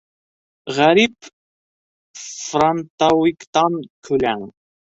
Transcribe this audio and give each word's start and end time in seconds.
Ғәрип 0.77 1.29
франтауиктан 2.23 3.79
көләң! 4.09 4.47